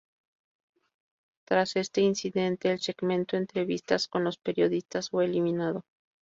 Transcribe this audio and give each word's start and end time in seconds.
Tras 1.47 1.75
este 1.75 2.01
incidente 2.01 2.71
el 2.71 2.79
segmento 2.79 3.37
entrevistas 3.37 4.07
con 4.07 4.23
los 4.23 4.39
periodistas 4.39 5.11
fue 5.11 5.25
eliminado. 5.25 5.83